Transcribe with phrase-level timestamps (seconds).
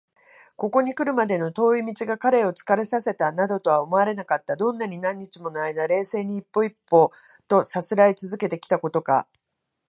[0.55, 4.55] ここにくるまでの遠い道が彼を疲れさせたなどとは思われなかった。
[4.55, 7.11] どんなに何日ものあいだ、冷静に一歩一歩
[7.47, 9.27] とさすらいつづけてきたことか！